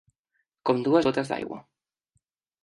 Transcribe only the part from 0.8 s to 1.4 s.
dues gotes